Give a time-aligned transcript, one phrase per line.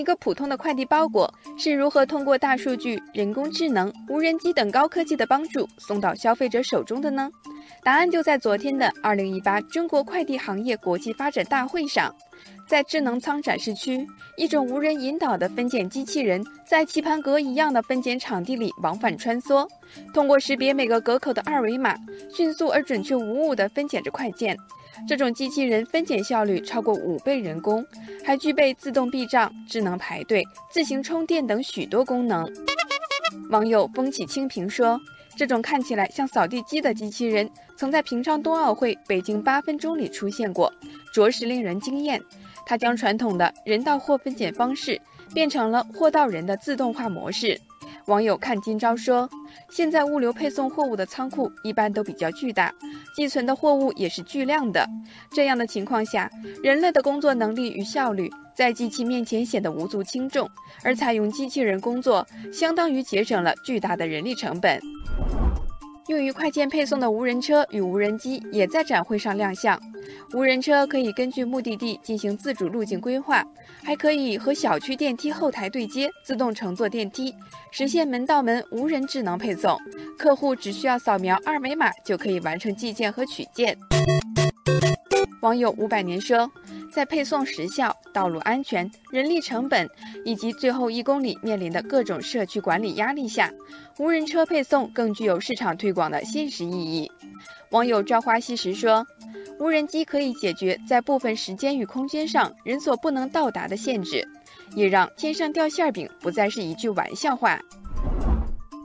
[0.00, 7.30] 一个普通的快递包裹是如何通过大数据、人工智能、无人机等高科技的帮助送到消费者手中的呢？
[7.84, 12.14] 答案就在昨天的二零一八中国快递行业国际发展大会上。
[12.66, 14.06] 在智能仓展示区，
[14.36, 19.68] 一种无人引导的分拣机器人在棋盘格一样的分拣场地里往返穿梭，
[20.14, 21.96] 通过识别每个格口的二维码，
[22.32, 24.56] 迅速而准确无误地分拣着快件。
[25.08, 27.84] 这种机器人分拣效率超过五倍人工，
[28.24, 32.46] 还具备自动避障、智能排队、自行充电等许多功能。
[33.50, 35.00] 网友风起清平说
[35.36, 40.72] ：“这种看起来像扫地机的机器人，曾在平昌冬奥会北京八分钟里出现过，
[41.12, 42.20] 着实令人惊艳。”
[42.66, 45.00] 它将传统的人到货分拣方式
[45.34, 47.60] 变成了货到人的自动化模式。
[48.10, 49.30] 网友看今朝说，
[49.70, 52.74] 现在物流配送货物的仓库一般都比较巨大，
[53.14, 54.84] 寄存的货物也是巨量的。
[55.30, 56.28] 这样的情况下，
[56.60, 60.50] 人类的工作能力与效率在机器面前显得无足轻重，
[60.82, 64.80] 而采用机器人工作，相当于节省了巨大的人力成本。
[66.08, 69.80] 用于快件配送的无人车与无人机也在展会上亮相。
[70.34, 73.44] 无人车可以根据目的地进行自主路径规划，
[73.84, 77.34] 还可以和小区电梯后台对接，自动乘坐电梯，
[77.70, 79.78] 实现门到门无人智能配送。
[80.18, 83.76] 客户只需要扫描二维码就可以完成寄件和取件。
[85.42, 86.50] 网友五百年说。
[86.92, 89.88] 在配送时效、道路安全、人力成本
[90.24, 93.52] 以及最后一公里面临的各种社区管理压力下，
[93.98, 97.10] 无人车配送更具有市场推广的现实意义。
[97.70, 99.06] 网友朝花夕拾说
[99.60, 104.26] ：“无人机可以解决在部分时间与空间上人所不能到达的限制，
[104.74, 107.60] 也让天上掉馅饼不再是一句玩笑话。”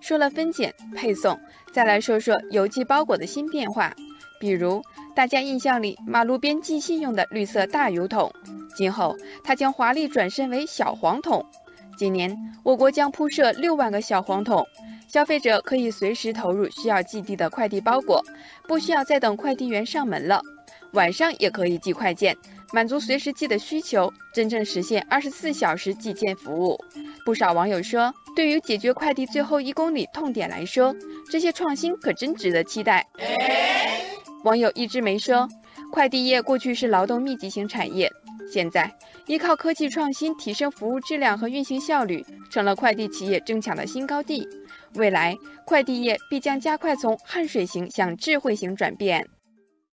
[0.00, 1.38] 说了分拣配送，
[1.72, 3.92] 再来说说邮寄包裹的新变化，
[4.38, 4.80] 比如。
[5.18, 8.32] 大家印象里，马路边寄信用的绿色大邮筒，
[8.76, 11.44] 今后它将华丽转身为小黄桶。
[11.96, 14.64] 今年，我国将铺设六万个小黄桶，
[15.08, 18.24] 消费者可以随时投入需要寄递的快递包裹，
[18.68, 20.40] 不需要再等快递员上门了。
[20.92, 22.36] 晚上也可以寄快件，
[22.72, 26.78] 满足随时寄的需求，真正实现二十四小时寄件服务。
[27.24, 30.94] 不少网友说，对于解决快递最后一公里痛点来说，
[31.28, 33.04] 这些创新可真值得期待。
[34.48, 35.46] 网友一枝梅说
[35.92, 38.10] ：“快递业过去是劳动密集型产业，
[38.50, 38.90] 现在
[39.26, 44.48] 依靠科技创新提升服务质量和运行效率，成了快递企业争抢的新高地。
[44.94, 49.22] 未来，快递业必将加快从汗水型向智慧型转变。”